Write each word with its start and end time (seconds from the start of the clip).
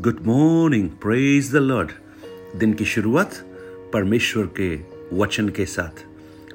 Good 0.00 0.20
morning 0.26 0.88
praise 1.02 1.50
the 1.52 1.56
lord 1.56 1.90
दिन 2.58 2.72
की 2.74 2.84
शुरुआत 2.84 3.34
परमेश्वर 3.92 4.46
के 4.58 4.68
वचन 5.16 5.48
के 5.48 5.66
साथ। 5.66 6.02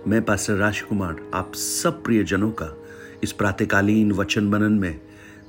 मैं 0.08 0.22
पास्टर 0.26 0.54
राजकुमार 0.54 1.22
आप 1.34 1.54
सब 1.56 2.04
प्रियजनों 2.04 2.50
का 2.52 2.68
इस 3.24 3.32
प्रातकालीन 3.32 4.12
वचन 4.12 4.44
मनन 4.44 4.74
में 4.74 5.00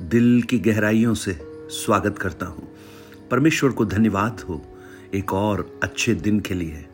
दिल 0.00 0.42
की 0.42 0.58
गहराइयों 0.58 1.14
से 1.14 1.32
स्वागत 1.70 2.18
करता 2.18 2.46
हूँ। 2.46 2.68
परमेश्वर 3.30 3.70
को 3.70 3.84
धन्यवाद 3.84 4.40
हो 4.40 4.62
एक 5.14 5.32
और 5.32 5.80
अच्छे 5.82 6.14
दिन 6.14 6.38
के 6.40 6.54
लिए 6.54 6.84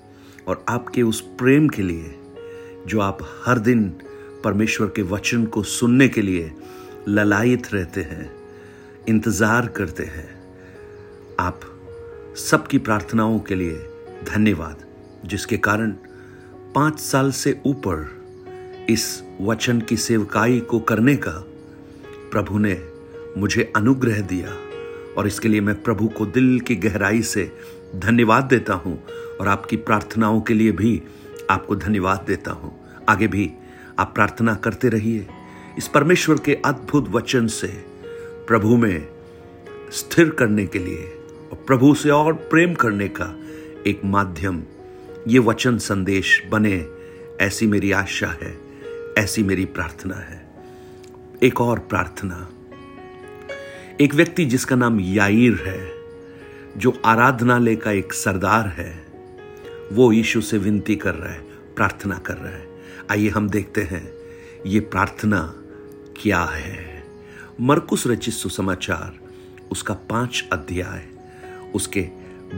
और 0.48 0.64
आपके 0.68 1.02
उस 1.02 1.20
प्रेम 1.38 1.68
के 1.68 1.82
लिए 1.82 2.14
जो 2.86 3.00
आप 3.00 3.18
हर 3.44 3.58
दिन 3.58 3.88
परमेश्वर 4.44 4.92
के 4.96 5.02
वचन 5.02 5.44
को 5.44 5.62
सुनने 5.62 6.08
के 6.08 6.22
लिए 6.22 6.52
ललायित 7.08 7.72
रहते 7.74 8.02
हैं, 8.02 8.30
इंतज़ार 9.08 9.66
करते 9.66 10.04
हैं। 10.04 10.35
आप 11.40 11.60
सबकी 12.36 12.78
प्रार्थनाओं 12.78 13.38
के 13.38 13.54
लिए 13.54 13.72
धन्यवाद, 14.24 14.76
जिसके 15.24 15.56
कारण 15.56 15.90
पाँच 16.74 17.00
साल 17.00 17.32
से 17.32 17.60
ऊपर 17.66 18.16
इस 18.90 19.22
वचन 19.40 19.80
की 19.80 19.96
सेवकाई 19.96 20.60
को 20.60 20.80
करने 20.80 21.16
का 21.16 21.44
प्रभु 22.30 22.58
ने 22.58 22.82
मुझे 23.38 23.72
अनुग्रह 23.76 24.20
दिया। 24.20 24.56
और 25.18 25.26
इसके 25.26 25.48
लिए 25.48 25.60
मैं 25.60 25.82
प्रभु 25.82 26.08
को 26.08 26.26
दिल 26.26 26.60
की 26.60 26.76
गहराई 26.76 27.22
से 27.22 27.52
धन्यवाद 27.96 28.44
देता 28.44 28.74
हूँ 28.74 29.04
और 29.40 29.48
आपकी 29.48 29.76
प्रार्थनाओं 29.76 30.40
के 30.40 30.54
लिए 30.54 30.72
भी 30.72 31.02
आपको 31.50 31.76
धन्यवाद 31.76 32.24
देता 32.26 32.50
हूँ। 32.50 32.80
आगे 33.08 33.26
भी 33.26 33.52
आप 33.98 34.14
प्रार्थना 34.14 34.54
करते 34.54 34.88
रहिए। 34.88 35.26
इस 35.78 35.88
परमेश्वर 35.88 36.38
के 36.38 36.54
अद्भुत 36.54 37.08
वचन 37.08 37.46
से 37.46 37.68
प्रभु 38.48 38.76
में 38.76 39.08
स्थिर 39.92 40.30
करने 40.30 40.66
के 40.66 40.78
लिए 40.78 41.15
प्रभु 41.66 41.94
से 41.94 42.10
और 42.10 42.32
प्रेम 42.32 42.74
करने 42.74 43.08
का 43.08 43.38
एक 43.86 44.00
माध्यम। 44.04 44.62
ये 45.28 45.38
वचन 45.38 45.78
संदेश 45.78 46.42
बने, 46.50 46.86
ऐसी 47.40 47.66
मेरी 47.66 47.92
आशा 47.92 48.26
है, 48.26 48.58
ऐसी 49.18 49.42
मेरी 49.42 49.64
प्रार्थना 49.64 50.14
है। 50.14 50.50
एक 51.42 51.60
और 51.60 51.78
प्रार्थना। 51.78 52.48
एक 54.00 54.14
व्यक्ति 54.14 54.44
जिसका 54.44 54.76
नाम 54.76 55.00
याईर 55.00 55.54
है, 55.66 55.92
जो 56.76 57.02
आराधनालय 57.04 57.76
का 57.76 57.90
एक 57.90 58.12
सरदार 58.12 58.68
है, 58.68 59.06
वो 59.92 60.12
यीशु 60.12 60.40
से 60.40 60.58
विनती 60.58 60.96
कर 60.96 61.14
रहा 61.14 61.32
है, 61.32 61.40
प्रार्थना 61.76 62.18
कर 62.18 62.36
रहा 62.36 62.52
है। 62.52 62.68
आइए 63.10 63.28
हम 63.28 63.48
देखते 63.48 63.82
हैं, 63.82 64.12
ये 64.66 64.80
प्रार्थना 64.80 65.54
क्या 66.22 66.40
है? 66.40 67.04
मरकुस 67.60 68.06
रचित 68.06 68.34
सुसमाचार, 68.34 69.18
उसका 69.70 69.94
पाँच 69.94 70.48
अध्याय। 70.52 71.15
उसके 71.76 72.08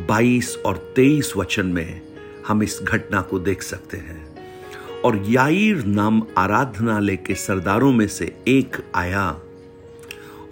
22 0.09 0.57
और 0.67 0.95
23 0.97 1.37
वचन 1.37 1.67
में 1.67 2.01
हम 2.49 2.63
इस 2.63 2.79
घटना 2.83 3.21
को 3.21 3.39
देख 3.39 3.63
सकते 3.63 3.97
हैं। 3.97 4.29
और 5.05 5.25
याईर 5.27 5.85
नाम 5.85 6.23
आराधनालय 6.39 7.17
के 7.17 7.35
सरदारों 7.35 7.93
में 7.93 8.09
से 8.09 8.43
एक 8.49 8.77
आया 8.95 9.29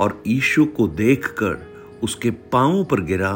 और 0.00 0.22
ईशु 0.26 0.64
को 0.64 0.86
देखकर 0.88 1.66
उसके 2.02 2.30
पांवों 2.30 2.84
पर 2.84 3.00
गिरा 3.00 3.34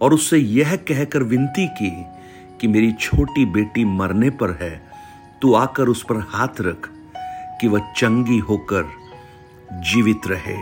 और 0.00 0.14
उससे 0.14 0.38
यह 0.38 0.76
कहकर 0.76 1.22
विनती 1.22 1.66
की 1.66 1.92
कि 2.60 2.68
मेरी 2.68 2.92
छोटी 2.92 3.44
बेटी 3.44 3.84
मरने 3.84 4.30
पर 4.30 4.50
है, 4.50 4.82
तू 5.42 5.54
आकर 5.54 5.88
उस 5.88 6.02
पर 6.02 6.16
हाथ 6.28 6.60
रख 6.60 6.90
कि 7.60 7.68
वह 7.68 7.92
चंगी 7.96 8.38
होकर 8.38 8.84
जीवित 9.72 10.20
रहे। 10.26 10.56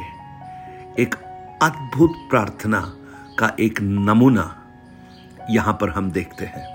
एक 1.03 1.15
अद्भुत 1.63 2.13
प्रार्थना 2.31 2.97
का 3.41 3.53
एक 3.61 3.81
नमूना 3.81 4.71
यहाँ 5.51 5.79
पर 5.81 5.89
हम 5.89 6.11
देखते 6.11 6.45
हैं। 6.45 6.67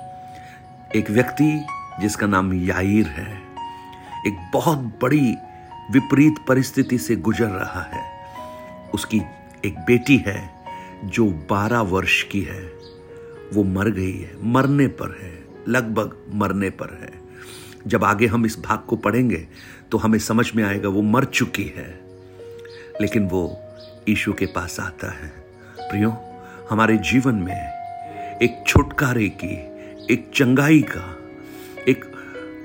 एक 0.95 1.11
व्यक्ति 1.11 1.65
जिसका 2.01 2.27
नाम 2.27 2.53
याईर 2.53 3.07
है, 3.07 3.41
एक 4.27 4.49
बहुत 4.53 4.77
बड़ी 4.77 5.35
विपरीत 5.91 6.35
परिस्थिति 6.47 6.97
से 6.97 7.15
गुजर 7.15 7.45
रहा 7.45 7.81
है। 7.81 8.25
उसकी 8.93 9.21
एक 9.65 9.79
बेटी 9.79 10.17
है 10.17 10.53
जो 11.03 11.25
12 11.25 11.81
वर्ष 11.81 12.23
की 12.23 12.41
है। 12.41 12.61
वो 13.53 13.63
मर 13.63 13.89
गई 13.89 14.17
है, 14.17 14.35
मरने 14.43 14.87
पर 14.87 15.19
है, 15.23 15.43
लगभग 15.67 16.17
मरने 16.33 16.69
पर 16.69 16.99
है। 17.01 17.13
जब 17.87 18.03
आगे 18.03 18.27
हम 18.27 18.45
इस 18.45 18.59
भाग 18.59 18.79
को 18.79 18.95
पढ़ेंगे 18.95 19.47
तो 19.91 19.97
हमें 19.97 20.19
समझ 20.19 20.53
में 20.55 20.63
आएगा 20.63 20.89
वो 20.89 21.01
मर 21.01 21.25
चुकी 21.25 21.73
है। 21.77 21.99
लेकिन 23.01 23.27
वो 23.27 23.61
ईशु 24.09 24.33
के 24.33 24.45
पास 24.45 24.79
आता 24.79 25.11
है। 25.11 25.29
प्रियो 25.79 26.31
हमारे 26.69 26.97
जीवन 26.97 27.35
में 27.35 27.71
एक 28.41 28.63
छुटकारे 28.67 29.29
की, 29.29 29.53
एक 30.13 30.31
चंगाई 30.35 30.81
का, 30.81 31.17
एक 31.87 32.05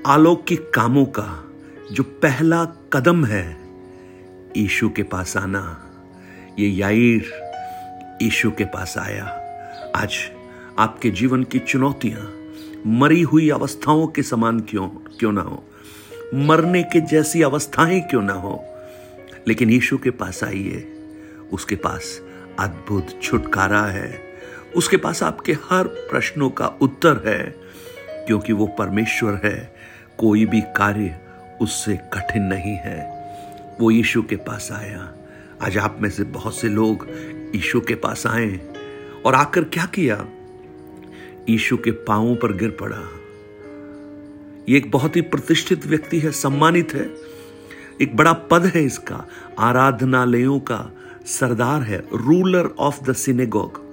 अलौकिक 0.05 0.71
कामों 0.73 1.05
का 1.05 1.51
जो 1.91 2.03
पहला 2.03 2.65
कदम 2.65 3.25
है 3.25 3.57
ईशु 4.57 4.89
के 4.89 5.03
पास 5.03 5.37
आना। 5.37 5.89
ये 6.59 6.69
याईर 6.69 7.31
ईशु 8.21 8.51
के 8.51 8.65
पास 8.65 8.97
आया। 8.97 9.25
आज 9.95 10.15
आपके 10.79 11.09
जीवन 11.09 11.43
की 11.43 11.59
चुनौतियाँ, 11.59 12.33
मरी 12.87 13.21
हुई 13.21 13.49
अवस्थाओं 13.49 14.07
के 14.07 14.23
समान 14.23 14.59
क्यों 14.59 14.87
क्यों 14.89 15.31
ना 15.31 15.41
हो? 15.41 15.63
मरने 16.33 16.83
के 16.83 17.01
जैसी 17.01 17.41
अवस्थाएँ 17.41 18.01
क्यों 18.01 18.21
ना 18.21 18.33
हो? 18.33 18.65
लेकिन 19.47 19.69
यीशु 19.69 19.97
के 19.97 20.09
पास 20.09 20.43
आइए, 20.43 20.93
उसके 21.53 21.75
पास 21.75 22.21
अद्भुत 22.59 23.19
छुटकारा 23.23 23.81
है। 23.81 24.21
उसके 24.75 24.97
पास 24.97 25.23
आपके 25.23 25.53
हर 25.53 25.83
प्रश्नों 25.83 26.49
का 26.49 26.67
उत्तर 26.67 27.23
है, 27.25 27.55
क्योंकि 28.25 28.53
वो 28.53 28.67
परमेश्वर 28.67 29.41
है। 29.43 29.75
कोई 30.17 30.45
भी 30.45 30.61
कार्य 30.61 31.19
उससे 31.61 31.97
कठिन 32.13 32.43
नहीं 32.43 32.75
है। 32.75 33.21
वो 33.81 33.91
यीशु 33.91 34.23
के 34.23 34.35
पास 34.35 34.69
आया। 34.71 35.13
आज 35.61 35.77
आप 35.77 35.97
में 36.01 36.09
से 36.09 36.23
बहुत 36.23 36.55
से 36.55 36.67
लोग 36.67 37.07
यीशु 37.55 37.81
के 37.81 37.95
पास 37.95 38.27
आए 38.27 38.59
और 39.25 39.35
आकर 39.35 39.63
क्या 39.63 39.85
किया? 39.85 40.25
यीशु 41.49 41.77
के 41.77 41.91
पांवों 41.91 42.35
पर 42.35 42.53
गिर 42.53 42.77
पड़ा। 42.81 43.09
ये 44.69 44.77
एक 44.77 44.91
बहुत 44.91 45.15
ही 45.15 45.21
प्रतिष्ठित 45.21 45.85
व्यक्ति 45.85 46.19
है, 46.19 46.31
सम्मानित 46.31 46.93
है। 46.93 47.11
एक 48.01 48.15
बड़ा 48.15 48.33
पद 48.33 48.65
है 48.65 48.83
इसका, 48.83 49.27
आराधनालयों 49.59 50.59
का। 50.59 50.91
सरदार 51.25 51.81
है 51.81 52.07
रूलर 52.13 52.65
ऑफ़ 52.79 53.03
द 53.03 53.13
सिनेगोग 53.13 53.91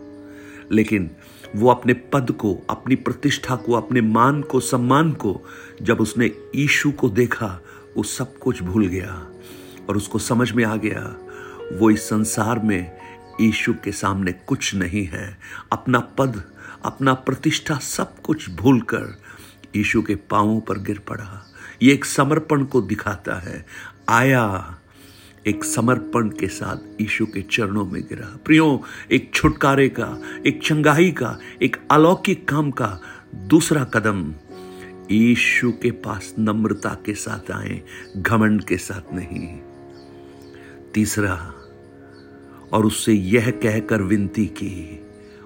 लेकिन 0.72 1.10
वो 1.56 1.70
अपने 1.70 1.92
पद 1.92 2.30
को, 2.30 2.66
अपनी 2.70 2.94
प्रतिष्ठा 2.94 3.56
को, 3.56 3.72
अपने 3.72 4.00
मान 4.00 4.42
को, 4.42 4.60
सम्मान 4.60 5.12
को, 5.12 5.42
जब 5.82 6.00
उसने 6.00 6.30
ईशु 6.56 6.90
को 6.90 7.08
देखा, 7.08 7.60
वो 7.96 8.02
सब 8.02 8.38
कुछ 8.38 8.62
भूल 8.62 8.86
गया। 8.86 9.26
और 9.88 9.96
उसको 9.96 10.18
समझ 10.18 10.52
में 10.52 10.64
आ 10.64 10.76
गया, 10.76 11.16
वो 11.78 11.90
इस 11.90 12.08
संसार 12.08 12.58
में 12.58 12.98
ईशु 13.40 13.74
के 13.84 13.92
सामने 13.92 14.32
कुछ 14.32 14.74
नहीं 14.74 15.04
है। 15.04 15.38
अपना 15.72 16.00
पद, 16.00 16.42
अपना 16.84 17.14
प्रतिष्ठा 17.14 17.74
सब 17.74 18.20
कुछ 18.20 18.50
भूलकर 18.50 19.20
ईशु 19.76 20.02
के 20.02 20.14
पांवों 20.14 20.60
पर 20.60 20.78
गिर 20.78 20.98
पड़ा। 20.98 21.52
ये 21.82 21.92
एक 21.92 22.04
समर्पण 22.04 22.64
को 22.64 22.80
दिखाता 22.80 23.34
है। 23.34 23.66
आया 24.08 24.77
एक 25.46 25.64
समर्पण 25.64 26.28
के 26.28 26.48
साथ 26.48 27.00
यीशु 27.00 27.26
के 27.26 27.42
चरणों 27.42 27.86
में 27.86 28.02
गिरा। 28.02 28.38
प्रियो, 28.44 28.82
एक 29.12 29.30
छुटकारे 29.34 29.88
का, 29.88 30.22
एक 30.46 30.60
चंगाई 30.62 31.10
का, 31.10 31.38
एक 31.62 31.76
अलौकिक 31.90 32.48
काम 32.48 32.70
का 32.70 33.00
दूसरा 33.34 33.84
कदम 33.84 34.34
यीशु 35.10 35.72
के 35.72 35.90
पास 35.90 36.34
नम्रता 36.38 37.02
के 37.06 37.14
साथ 37.14 37.50
आए, 37.50 37.82
घमंड 38.16 38.64
के 38.64 38.76
साथ 38.76 39.14
नहीं। 39.14 39.58
तीसरा, 40.94 41.54
और 42.72 42.86
उससे 42.86 43.12
यह 43.12 43.50
कहकर 43.50 44.02
विनती 44.02 44.46
की 44.46 45.04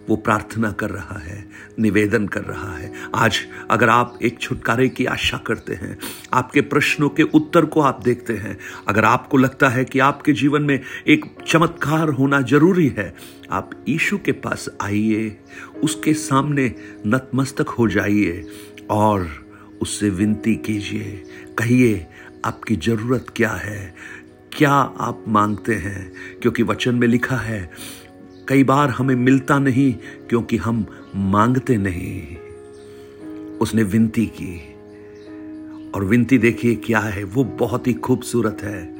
वो 0.08 0.16
प्रार्थना 0.16 0.72
कर 0.72 0.90
रहा 0.90 1.18
है, 1.18 1.48
निवेदन 1.78 2.26
कर 2.26 2.42
रहा 2.42 2.76
है। 2.76 2.92
आज 3.14 3.38
अगर 3.70 3.88
आप 3.88 4.18
एक 4.22 4.38
छुटकारे 4.40 4.88
की 4.88 5.04
आशा 5.04 5.38
करते 5.38 5.74
हैं, 5.74 5.98
आपके 6.32 6.60
प्रश्नों 6.60 7.08
के 7.08 7.22
उत्तर 7.22 7.64
को 7.64 7.80
आप 7.80 8.00
देखते 8.04 8.32
हैं, 8.32 8.58
अगर 8.88 9.04
आपको 9.04 9.36
लगता 9.36 9.68
है 9.68 9.84
कि 9.84 9.98
आपके 9.98 10.32
जीवन 10.32 10.62
में 10.62 10.80
एक 11.06 11.24
चमत्कार 11.46 12.08
होना 12.08 12.40
ज़रूरी 12.40 12.88
है, 12.88 13.14
आप 13.50 13.70
ईशु 13.88 14.18
के 14.18 14.32
पास 14.32 14.68
आइए, 14.80 15.38
उसके 15.84 16.14
सामने 16.14 16.74
नतमस्तक 17.06 17.68
हो 17.68 17.88
जाइए 17.88 18.46
और 18.90 19.28
उससे 19.82 20.10
विनती 20.10 20.56
कीजिए, 20.56 21.24
कहिए, 21.58 22.06
आपकी 22.44 22.76
ज़रूरत 22.76 23.26
क्या 23.36 23.50
है? 23.50 23.94
क्या 24.58 24.72
आप 24.72 25.24
मांगते 25.28 25.74
हैं? 25.74 26.12
क्योंकि 26.42 26.62
वचन 26.62 26.94
में 26.94 27.08
लिखा 27.08 27.36
है 27.36 27.70
कई 28.52 28.64
बार 28.64 28.90
हमें 28.90 29.14
मिलता 29.14 29.58
नहीं 29.58 29.94
क्योंकि 30.28 30.56
हम 30.56 30.86
मांगते 31.16 31.76
नहीं। 31.76 32.36
उसने 33.58 33.82
विनती 33.82 34.26
की। 34.26 34.74
और 35.94 36.04
विनती 36.04 36.38
देखिए 36.38 36.74
क्या 36.74 36.98
है, 36.98 37.24
वो 37.24 37.44
बहुत 37.44 37.86
ही 37.86 37.92
खूबसूरत 37.92 38.58
है। 38.62 38.94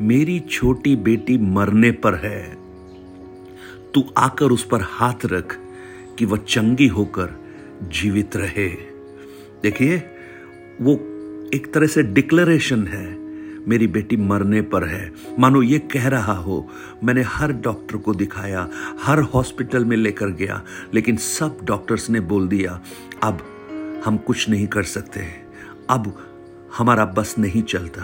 मेरी 0.00 0.40
छोटी 0.40 0.96
बेटी 0.96 1.38
मरने 1.38 1.90
पर 1.90 2.14
है। 2.14 2.56
तू 3.94 4.04
आकर 4.18 4.46
उस 4.46 4.64
पर 4.64 4.80
हाथ 4.82 5.26
रख 5.26 5.58
कि 6.18 6.24
वह 6.24 6.36
चंगी 6.36 6.86
होकर 6.86 7.44
जीवित 7.82 8.36
रहे। 8.36 8.68
देखिए, 9.62 10.02
वो 10.80 10.94
एक 11.54 11.70
तरह 11.74 11.86
से 11.86 12.02
डिक्लेरेशन 12.02 12.86
है। 12.86 13.27
मेरी 13.68 13.86
बेटी 13.86 14.16
मरने 14.16 14.60
पर 14.62 14.84
है। 14.84 15.12
मानो 15.38 15.62
ये 15.62 15.78
कह 15.78 16.08
रहा 16.08 16.34
हो, 16.34 16.68
मैंने 17.04 17.22
हर 17.22 17.52
डॉक्टर 17.52 17.96
को 17.96 18.14
दिखाया, 18.14 18.68
हर 19.02 19.20
हॉस्पिटल 19.20 19.84
में 19.84 19.96
लेकर 19.96 20.30
गया, 20.30 20.62
लेकिन 20.94 21.16
सब 21.16 21.58
डॉक्टर्स 21.64 22.10
ने 22.10 22.20
बोल 22.20 22.48
दिया, 22.48 22.80
अब 23.22 23.42
हम 24.04 24.16
कुछ 24.16 24.48
नहीं 24.48 24.66
कर 24.66 24.82
सकते, 24.82 25.26
अब 25.90 26.12
हमारा 26.78 27.04
बस 27.04 27.34
नहीं 27.38 27.62
चलता, 27.62 28.02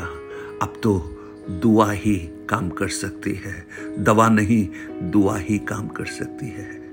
अब 0.63 0.81
तो 0.83 0.99
दुआ 1.51 1.91
ही 1.91 2.17
काम 2.49 2.69
कर 2.69 2.89
सकती 2.89 3.33
है, 3.35 3.67
दवा 3.99 4.29
नहीं, 4.29 4.69
दुआ 5.11 5.37
ही 5.37 5.59
काम 5.59 5.89
कर 5.89 6.05
सकती 6.05 6.47
है। 6.47 6.85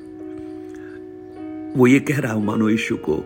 वो 1.77 1.87
ये 1.87 1.99
कह 1.99 2.19
रहा 2.19 2.33
हूँ, 2.33 2.45
मानो 2.45 2.69
यीशु 2.69 2.95
को 2.95 3.23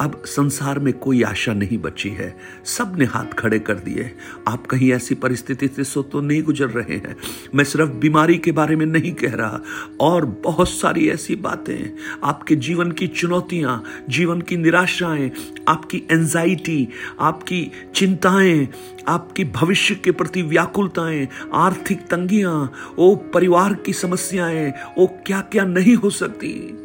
अब 0.00 0.22
संसार 0.26 0.78
में 0.78 0.92
कोई 0.92 1.22
आशा 1.22 1.52
नहीं 1.52 1.78
बची 1.78 2.08
है। 2.08 2.36
सबने 2.64 3.04
हाथ 3.04 3.24
खड़े 3.24 3.58
कर 3.58 3.74
दिए। 3.74 4.10
आप 4.48 4.66
कहीं 4.66 4.92
ऐसी 4.92 5.14
परिस्थिति 5.14 5.68
से 5.68 5.84
सो 5.84 6.02
तो 6.02 6.20
नहीं 6.20 6.42
गुजर 6.42 6.66
रहे 6.66 6.96
हैं। 6.96 7.16
मैं 7.54 7.64
सिर्फ़ 7.64 7.90
बीमारी 7.90 8.38
के 8.38 8.52
बारे 8.52 8.76
में 8.76 8.86
नहीं 8.86 9.12
कह 9.12 9.34
रहा, 9.34 9.60
और 10.00 10.26
बहुत 10.26 10.68
सारी 10.68 11.08
ऐसी 11.08 11.36
बातें। 11.36 11.96
आपके 12.24 12.56
जीवन 12.56 12.92
की 12.92 13.06
चुनौतियाँ, 13.06 13.84
जीवन 14.08 14.40
की 14.40 14.56
निराशाएँ, 14.56 15.32
आपकी 15.68 15.98
एंजाइटी 15.98 16.88
आपकी 17.20 17.70
चिंताएँ, 17.94 18.68
आपकी 19.08 19.44
भविष्य 19.44 19.94
के 19.94 20.10
प्रति 20.10 20.42
व्याकुलताएँ, 20.42 21.28
आर्थिक 21.54 22.00
तंगियाँ, 22.00 22.72
ओ 22.98 23.16
परिवार 23.16 23.74
की 23.74 23.92
समस्याएँ, 23.92 24.72
ओ 24.98 25.06
क्या 25.06 25.40
क्या 25.40 25.64
नहीं 25.64 25.94
हो 25.94 26.10
सकती। 26.10 26.78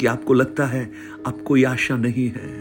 कि 0.00 0.06
आपको 0.06 0.34
लगता 0.34 0.66
है 0.66 0.92
अब 1.26 1.42
कोई 1.46 1.64
आशा 1.64 1.96
नहीं 1.96 2.28
है। 2.28 2.60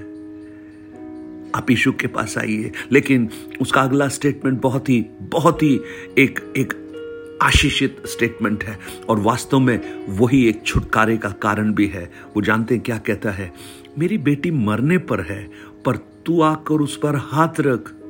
आप 1.55 1.65
यीशु 1.69 1.91
के 1.91 2.07
पास 2.07 2.37
आइए। 2.37 2.71
लेकिन 2.91 3.29
उसका 3.61 3.81
अगला 3.81 4.07
स्टेटमेंट 4.07 4.61
बहुत 4.61 4.89
ही 4.89 5.05
बहुत 5.21 5.63
ही 5.63 5.81
एक 6.17 6.53
एक 6.57 6.73
आशीषित 7.41 8.03
स्टेटमेंट 8.05 8.63
है। 8.63 8.79
और 9.09 9.19
वास्तव 9.19 9.59
में 9.59 10.05
वही 10.09 10.49
एक 10.49 10.63
छुटकारे 10.65 11.17
का 11.17 11.29
कारण 11.29 11.73
भी 11.73 11.87
है। 11.87 12.11
वो 12.35 12.41
जानते 12.41 12.75
हैं 12.75 12.83
क्या 12.83 12.97
कहता 12.97 13.31
है? 13.31 13.53
मेरी 13.99 14.17
बेटी 14.17 14.51
मरने 14.51 14.97
पर 14.97 15.21
है, 15.21 15.49
पर 15.85 15.95
तू 15.95 16.41
आकर 16.41 16.75
उस 16.75 16.97
पर 16.97 17.15
हाथ 17.15 17.59
रख। 17.59 18.04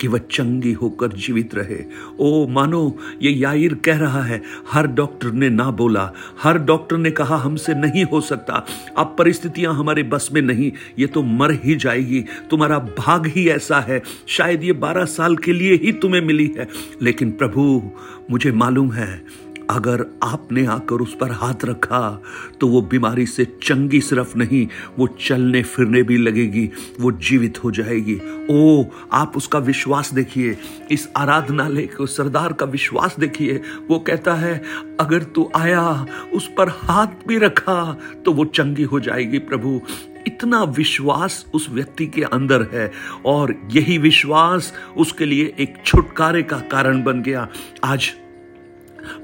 कि 0.00 0.08
वह 0.08 0.18
चंगी 0.18 0.72
होकर 0.72 1.08
जीवित 1.08 1.54
रहे। 1.54 1.84
ओ, 2.20 2.46
मानो, 2.46 2.98
ये 3.22 3.30
याइर 3.30 3.74
कह 3.74 3.96
रहा 3.96 4.22
है, 4.22 4.42
हर 4.72 4.86
डॉक्टर 4.86 5.32
ने 5.32 5.48
ना 5.48 5.70
बोला, 5.70 6.12
हर 6.42 6.58
डॉक्टर 6.58 6.96
ने 6.96 7.10
कहा 7.10 7.36
हमसे 7.36 7.74
नहीं 7.74 8.04
हो 8.04 8.20
सकता। 8.20 8.66
अब 8.96 9.16
परिस्थितियाँ 9.18 9.74
हमारे 9.74 10.02
बस 10.02 10.28
में 10.32 10.42
नहीं, 10.42 10.72
ये 10.98 11.06
तो 11.06 11.22
मर 11.22 11.50
ही 11.52 11.76
जाएगी, 11.76 12.24
तुम्हारा 12.50 12.78
भाग 12.78 13.26
ही 13.26 13.48
ऐसा 13.48 13.80
है, 13.80 14.02
शायद 14.26 14.64
ये 14.64 14.72
बारह 14.72 15.04
साल 15.04 15.36
के 15.36 15.52
लिए 15.52 15.74
ही 15.74 15.92
तुम्हें 15.92 16.20
मिली 16.20 16.54
है। 16.58 16.68
लेकिन 17.02 17.30
प्रभु, 17.30 17.90
मुझे 18.30 18.52
मालूम 18.52 18.92
है 18.92 19.45
अगर 19.70 20.04
आपने 20.22 20.64
आकर 20.66 20.94
उस 20.94 21.16
पर 21.20 21.30
हाथ 21.32 21.64
रखा 21.64 22.22
तो 22.60 22.68
वो 22.68 22.80
बीमारी 22.82 23.26
से 23.26 23.44
चंगी 23.62 24.00
सिर्फ़ 24.00 24.36
नहीं, 24.38 24.66
वो 24.98 25.06
चलने 25.20 25.62
फिरने 25.62 26.02
भी 26.02 26.16
लगेगी, 26.16 26.68
वो 27.00 27.12
जीवित 27.12 27.62
हो 27.64 27.70
जाएगी। 27.70 28.18
ओ, 28.50 28.84
आप 29.12 29.36
उसका 29.36 29.58
विश्वास 29.58 30.12
देखिए, 30.14 30.56
इस 30.90 31.08
आराधनालय 31.16 31.86
को, 31.86 32.06
सरदार 32.06 32.52
का 32.52 32.66
विश्वास 32.66 33.16
देखिए। 33.18 33.60
वो 33.88 33.98
कहता 33.98 34.34
है, 34.34 34.62
अगर 35.00 35.22
तू 35.24 35.50
आया, 35.56 36.06
उस 36.34 36.50
पर 36.58 36.68
हाथ 36.68 37.26
भी 37.28 37.38
रखा 37.38 37.96
तो 38.24 38.32
वो 38.32 38.44
चंगी 38.44 38.82
हो 38.82 39.00
जाएगी 39.00 39.38
प्रभु। 39.38 39.80
इतना 40.26 40.62
विश्वास 40.64 41.44
उस 41.54 41.68
व्यक्ति 41.70 42.06
के 42.06 42.22
अंदर 42.22 42.66
है, 42.72 42.90
और 43.26 43.54
यही 43.72 43.98
विश्वास 43.98 44.72
उसके 44.96 45.24
लिए 45.24 45.54
एक 45.58 45.74
छुटकारे 45.86 46.42
का 46.42 46.58
कारण 46.70 47.02
बन 47.04 47.22
गया। 47.22 47.48
आज 47.84 48.12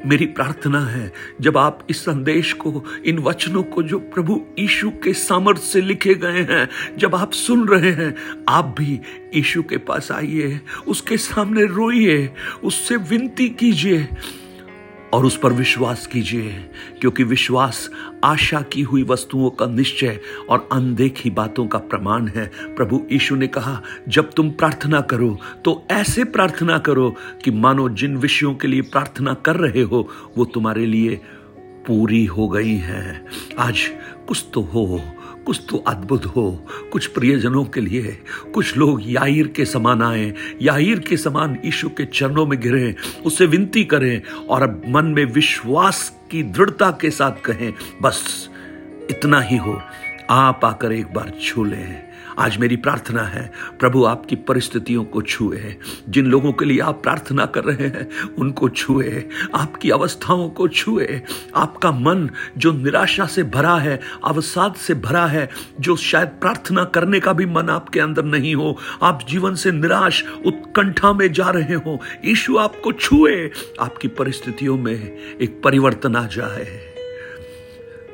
मेरी 0.07 0.27
प्रार्थना 0.27 0.81
है, 0.81 1.13
जब 1.41 1.57
आप 1.59 1.87
इस 1.91 2.01
संदेश 2.01 2.53
को, 2.53 2.85
इन 3.07 3.19
वचनों 3.19 3.63
को 3.63 3.83
जो 3.83 3.99
प्रभु 3.99 4.41
यीशु 4.59 4.91
के 4.91 5.13
सामर्थ्य 5.13 5.63
से 5.63 5.81
लिखे 5.81 6.15
गए 6.15 6.41
हैं, 6.41 6.69
जब 6.99 7.15
आप 7.15 7.33
सुन 7.33 7.69
रहे 7.69 7.91
हैं, 7.91 8.15
आप 8.49 8.75
भी 8.79 9.01
यीशु 9.35 9.63
के 9.63 9.77
पास 9.77 10.13
आइए, 10.13 10.61
उसके 10.87 11.17
सामने 11.17 11.65
रोइए, 11.65 12.35
उससे 12.65 12.97
विनती 12.97 13.49
कीजिए। 13.49 14.09
और 15.13 15.25
उस 15.27 15.37
पर 15.39 15.53
विश्वास 15.53 16.07
कीजिए, 16.07 16.53
क्योंकि 17.01 17.25
विश्वास 17.25 17.89
आशा 18.25 18.61
की 18.63 18.83
हुई 18.83 19.03
वस्तुओं 19.03 19.51
का 19.51 19.67
निश्चय 19.67 20.19
और 20.51 20.69
अनदेखी 20.73 21.31
बातों 21.31 21.67
का 21.67 21.79
प्रमाण 21.81 22.29
है। 22.29 22.47
प्रभु 22.77 23.01
यीशु 23.13 23.37
ने 23.37 23.47
कहा, 23.47 23.81
जब 24.09 24.31
तुम 24.31 24.51
प्रार्थना 24.53 25.01
करो 25.03 25.37
तो 25.65 25.83
ऐसे 25.91 26.25
प्रार्थना 26.27 26.79
करो 26.79 27.09
कि 27.45 27.51
मानो 27.51 27.89
जिन 27.91 28.17
विषयों 28.17 28.55
के 28.55 28.69
लिए 28.69 28.83
प्रार्थना 28.83 29.35
कर 29.37 29.57
रहे 29.57 29.83
हो, 29.83 30.09
वो 30.37 30.45
तुम्हारे 30.45 30.87
लिए 30.87 31.21
पूरी 31.87 32.25
हो 32.27 32.49
गई 32.49 32.77
हैं। 32.79 33.25
आज 33.59 33.81
कुछ 34.29 34.45
तो 34.55 34.61
हो 34.65 35.01
कुछ 35.47 35.61
तो 35.71 35.77
अद्भुत 35.77 36.27
हो। 36.27 36.67
कुछ 36.93 37.07
प्रियजनों 37.07 37.65
के 37.65 37.81
लिए, 37.81 38.19
कुछ 38.55 38.77
लोग 38.77 39.01
याहिर 39.05 39.47
के 39.47 39.65
समान 39.65 40.03
आए। 40.03 40.35
याहिर 40.63 40.99
के 40.99 41.17
समान 41.17 41.59
ईशु 41.65 41.89
के 41.89 42.05
चरणों 42.05 42.47
में 42.47 42.61
गिरे 42.61 42.95
उससे 43.27 43.47
विनती 43.47 43.85
करें 43.85 44.23
और 44.49 44.63
अब 44.63 44.83
मन 44.89 45.05
में 45.05 45.25
विश्वास 45.25 46.17
की 46.31 46.43
दृढ़ता 46.43 46.91
के 46.91 47.11
साथ 47.11 47.33
कहें, 47.45 47.75
बस, 48.03 48.49
इतना 49.11 49.41
ही 49.41 49.57
हो। 49.57 49.83
आप 50.31 50.61
आकर 50.65 50.93
एक 50.93 51.13
बार 51.15 51.33
छू 51.43 51.65
लें। 51.65 52.12
आज 52.39 52.57
मेरी 52.57 52.77
प्रार्थना 52.77 53.23
है, 53.23 53.53
प्रभु 53.81 54.05
आपकी 54.05 54.37
परिस्थितियों 54.37 55.05
को 55.05 55.23
छुए 55.23 55.77
जिन 56.09 56.27
लोगों 56.27 56.53
के 56.53 56.65
लिए 56.65 56.81
आप 56.81 57.03
प्रार्थना 57.03 57.47
कर 57.47 57.65
रहे 57.65 57.87
हैं, 57.89 58.09
उनको 58.39 58.69
छुए 58.69 59.25
आपकी 59.55 59.91
अवस्थाओं 59.91 60.49
को 60.51 60.69
छुए 60.69 61.23
आपका 61.57 61.91
मन 61.93 62.31
जो 62.59 62.73
निराशा 62.73 63.27
से 63.27 63.43
भरा 63.43 63.77
है, 63.77 64.01
अवसाद 64.25 64.75
से 64.75 64.95
भरा 64.95 65.27
है, 65.27 65.49
जो 65.81 65.97
शायद 65.97 66.29
प्रार्थना 66.29 66.85
करने 66.85 67.21
का 67.21 67.33
भी 67.33 67.47
मन 67.47 67.69
आपके 67.69 68.01
अंदर 68.01 68.25
नहीं 68.25 68.55
हो, 68.55 68.79
आप 69.03 69.27
जीवन 69.29 69.55
से 69.55 69.73
निराश, 69.73 70.25
उत्कंठा 70.47 71.13
में 71.13 71.33
जा 71.33 71.51
रहे 71.51 71.75
हो। 71.75 72.01
ईशु 72.25 72.57
आपको 72.57 72.93
छुए, 72.93 73.51
आपकी 73.81 74.09
परिस्थितियों 74.09 74.79
में 74.79 75.19
एक 75.41 75.61
परिवर्तन 75.65 76.17
आ 76.17 76.27
जाए। 76.27 76.81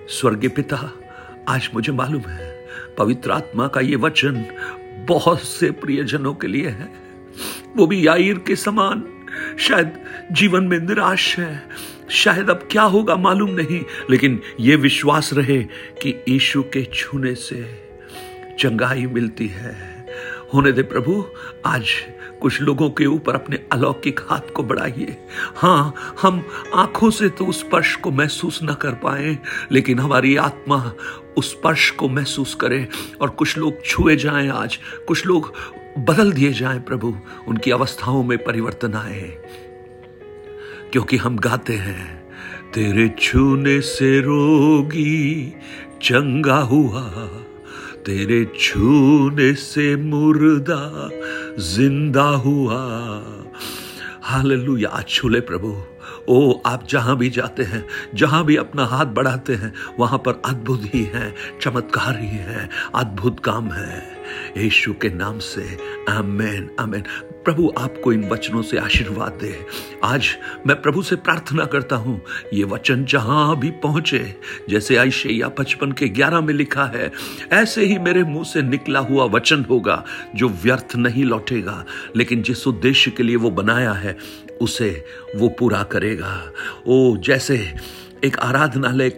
स्वर्गीय 0.08 0.50
पिता, 0.50 0.92
आज 1.48 1.70
मुझे 1.74 1.92
मालूम 1.92 2.22
है 2.22 2.57
पवित्र 2.98 3.30
आत्मा 3.30 3.68
का 3.68 3.80
ये 3.80 3.96
वचन 3.96 4.44
बहुत 5.08 5.40
से 5.40 5.70
प्रियजनों 5.70 6.34
के 6.34 6.46
लिए 6.46 6.68
है। 6.68 6.92
वो 7.76 7.86
भी 7.86 8.06
याईर 8.06 8.38
के 8.38 8.56
समान। 8.56 9.04
शायद 9.58 9.92
जीवन 10.32 10.64
में 10.64 10.78
निराश 10.78 11.38
है। 11.38 11.68
शायद 12.10 12.50
अब 12.50 12.68
क्या 12.70 12.82
होगा 12.82 13.16
मालूम 13.16 13.50
नहीं। 13.50 13.84
लेकिन 14.10 14.40
ये 14.60 14.76
विश्वास 14.76 15.30
रहे 15.32 15.62
कि 16.02 16.24
ईशु 16.28 16.62
के 16.62 16.84
छूने 16.84 17.34
से 17.34 17.88
चंगाई 18.58 19.06
मिलती 19.06 19.46
है। 19.46 19.97
होने 20.54 20.72
दे 20.72 20.82
प्रभु, 20.82 21.24
आज 21.66 21.90
कुछ 22.40 22.60
लोगों 22.60 22.90
के 22.90 23.06
ऊपर 23.06 23.34
अपने 23.34 23.58
अलौकिक 23.72 24.20
हाथ 24.28 24.52
को 24.56 24.62
बढ़ाइए। 24.62 25.16
हाँ 25.56 25.94
हम 26.22 26.42
आँखों 26.74 27.10
से 27.10 27.28
तो 27.28 27.46
उस 27.46 27.60
स्पर्श 27.60 27.94
को 27.96 28.10
महसूस 28.10 28.60
न 28.62 28.74
कर 28.74 28.94
पाए, 28.94 29.38
लेकिन 29.72 29.98
हमारी 29.98 30.36
आत्मा 30.36 30.92
उस 31.36 31.50
स्पर्श 31.50 31.90
को 31.90 32.08
महसूस 32.08 32.54
करे 32.54 32.86
और 33.20 33.30
कुछ 33.30 33.56
लोग 33.58 33.84
छुए 33.84 34.16
जाएँ 34.16 34.48
आज, 34.48 34.78
कुछ 35.08 35.26
लोग 35.26 35.52
बदल 35.98 36.32
दिए 36.32 36.52
जाएँ 36.52 36.80
प्रभु, 36.80 37.14
उनकी 37.48 37.70
अवस्थाओं 37.70 38.22
में 38.22 38.38
परिवर्तन 38.38 38.94
आए। 38.94 39.36
क्योंकि 40.92 41.16
हम 41.16 41.36
गाते 41.38 41.72
हैं, 41.72 42.24
तेरे 42.72 43.08
छूने 43.20 43.80
से 43.80 44.20
रोगी 44.20 45.54
चंगा 46.02 46.58
हुआ 46.58 47.02
तेरे 48.08 48.52
छूने 48.60 49.54
से 49.54 49.96
मुर्दा 49.96 51.10
ज़िंदा 51.58 52.22
हुआ। 52.22 52.78
हालेलुया 54.22 55.04
छूले 55.08 55.40
प्रभु। 55.40 55.82
ओ, 56.28 56.62
आप 56.66 56.86
जहाँ 56.88 57.16
भी 57.16 57.30
जाते 57.30 57.62
हैं, 57.62 57.84
जहाँ 58.14 58.44
भी 58.44 58.56
अपना 58.56 58.84
हाथ 58.84 59.06
बढ़ाते 59.06 59.54
हैं, 59.54 59.74
वहाँ 59.98 60.18
पर 60.18 60.42
अद्भुत 60.44 60.82
ही 60.84 61.02
है, 61.04 61.34
चमत्कार 61.60 62.18
ही 62.18 62.28
है, 62.28 62.68
अद्भुत 62.94 63.40
काम 63.40 63.70
है। 63.70 64.17
यीशु 64.56 64.92
के 64.92 65.08
नाम 65.08 65.38
से। 65.38 65.78
आमेन 66.08 66.70
आमेन। 66.80 67.02
प्रभु 67.44 67.72
आपको 67.78 68.12
इन 68.12 68.28
वचनों 68.28 68.62
से 68.62 68.78
आशीर्वाद 68.78 69.32
दे। 69.32 69.66
आज 70.04 70.28
मैं 70.66 70.82
प्रभु 70.82 71.02
से 71.02 71.16
प्रार्थना 71.16 71.64
करता 71.64 71.96
हूँ। 71.96 72.22
ये 72.54 72.64
वचन 72.64 73.04
जहाँ 73.04 73.58
भी 73.58 73.70
पहुँचे, 73.70 74.34
जैसे 74.68 74.96
आइशैया 74.96 75.48
पचपन 75.48 75.92
के 75.92 76.08
ग्यारह 76.08 76.40
में 76.40 76.54
लिखा 76.54 76.84
है, 76.84 77.12
ऐसे 77.52 77.84
ही 77.84 77.98
मेरे 77.98 78.22
मुँह 78.22 78.44
से 78.44 78.62
निकला 78.62 79.00
हुआ 79.00 79.24
वचन 79.24 79.64
होगा, 79.70 80.04
जो 80.34 80.48
व्यर्थ 80.48 80.96
नहीं 80.96 81.24
लौटेगा, 81.24 81.84
लेकिन 82.16 82.42
जिस 82.42 82.66
उद्देश्य 82.66 83.10
के 83.10 83.22
लिए 83.22 83.36
वो 83.36 83.50
बनाया 83.50 83.92
है, 83.92 84.16
उसे 84.60 85.04
वो 85.36 85.48
पूरा 85.48 85.82
करेगा। 85.82 86.52
ओ, 86.86 87.16
जैसे 87.16 87.74
एक 88.24 88.38
आराधनालय 88.38 89.08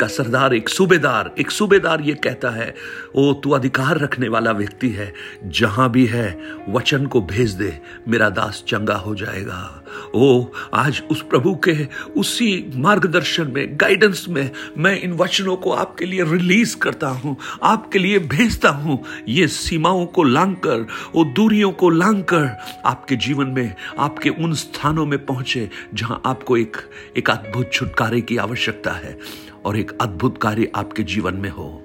का 0.00 0.06
सरदार, 0.06 0.54
एक 0.54 0.68
सूबेदार 0.68 1.34
एक 1.38 1.50
सूबेदार 1.50 2.00
ये 2.00 2.14
कहता 2.14 2.50
है, 2.50 2.74
ओ, 3.14 3.32
तू 3.32 3.50
अधिकार 3.50 3.98
रखने 3.98 4.28
वाला 4.28 4.52
व्यक्ति 4.52 4.88
है, 4.88 5.12
जहाँ 5.44 5.90
भी 5.90 6.06
है, 6.06 6.38
वचन 6.68 7.06
को 7.06 7.20
भेज 7.20 7.50
दे, 7.50 7.78
मेरा 8.08 8.28
दास 8.28 8.64
चंगा 8.68 8.94
हो 8.94 9.14
जाएगा। 9.14 9.84
ओ, 10.14 10.44
आज 10.74 11.02
उस 11.10 11.22
प्रभु 11.22 11.54
के, 11.68 11.76
उसी 12.16 12.72
मार्गदर्शन 12.76 13.50
में 13.50 13.76
गाइडेंस 13.80 14.26
में, 14.28 14.50
मैं 14.78 15.00
इन 15.00 15.12
वचनों 15.12 15.56
को 15.56 15.72
आपके 15.72 16.04
लिए 16.04 16.24
रिलीज़ 16.24 16.76
करता 16.76 17.08
हूँ, 17.08 17.36
आपके 17.62 17.98
लिए 17.98 18.18
भेजता 18.18 18.68
हूँ। 18.68 19.02
ये 19.28 19.48
सीमाओं 19.48 20.06
को 20.06 20.22
लांग 20.22 20.56
कर 20.56 20.86
वो 21.14 21.24
दूरियों 21.24 21.72
को 21.72 21.90
लांग 21.90 22.22
कर 22.24 22.56
आपके 22.86 23.16
जीवन 23.16 23.46
में, 23.46 23.74
आपके 23.98 24.30
उन 24.30 24.54
स्थानों 24.54 25.06
में 25.06 25.26
पहुँचे, 25.26 25.70
जहाँ 25.94 26.22
आपको 26.26 26.56
एक 26.56 26.76
एक 27.16 27.30
अद्भुत 27.30 27.72
छुटकारे 27.72 28.20
की 28.20 28.36
आवश्यकता 28.36 28.92
है। 28.92 29.18
और 29.66 29.76
एक 29.76 29.98
अद्भुत 30.00 30.38
कार्य 30.42 30.70
आपके 30.74 31.02
जीवन 31.02 31.34
में 31.34 31.50
हो। 31.50 31.82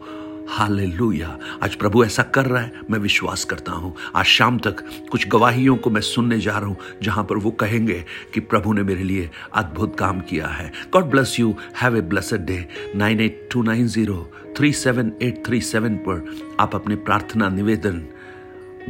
हालेलुया। 0.49 1.37
आज 1.63 1.75
प्रभु 1.75 2.03
ऐसा 2.05 2.23
कर 2.23 2.45
रहा 2.45 2.61
है, 2.61 2.71
मैं 2.91 2.99
विश्वास 2.99 3.43
करता 3.43 3.71
हूँ। 3.71 3.93
आज 4.15 4.25
शाम 4.25 4.57
तक 4.59 4.83
कुछ 5.11 5.27
गवाहियों 5.27 5.75
को 5.75 5.89
मैं 5.89 6.01
सुनने 6.01 6.39
जा 6.39 6.57
रहा 6.57 6.67
हूँ, 6.67 6.77
जहाँ 7.03 7.23
पर 7.23 7.37
वो 7.37 7.51
कहेंगे 7.51 8.03
कि 8.33 8.39
प्रभु 8.39 8.73
ने 8.73 8.83
मेरे 8.83 9.03
लिए 9.03 9.29
अद्भुत 9.53 9.97
काम 9.99 10.19
किया 10.19 10.47
है। 10.47 10.71
God 10.93 11.05
bless 11.05 11.39
you 11.39 11.55
have 11.81 11.97
a 11.97 12.01
blessed 12.01 12.45
day 12.45 12.67
nine 12.95 13.19
eight 13.19 13.47
two 13.51 13.63
nine 13.63 13.87
zero 13.87 14.31
three 14.57 14.73
seven 14.73 15.11
eight 15.21 15.45
three 15.45 15.61
seven 15.61 15.95
पर 15.95 16.25
आप 16.59 16.75
अपने 16.75 16.95
प्रार्थना 16.95 17.49
निवेदन 17.49 18.05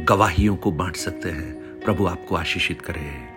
गवाहियों 0.00 0.56
को 0.56 0.70
बांट 0.72 0.96
सकते 0.96 1.28
हैं। 1.28 1.52
प्रभु 1.80 2.06
आपको 2.06 2.36
आशीषित 2.36 2.80
करे। 2.80 3.28